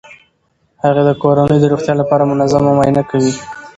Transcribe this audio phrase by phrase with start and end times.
[0.83, 3.33] هغې د کورنۍ د روغتیا لپاره منظمه معاینه کوي.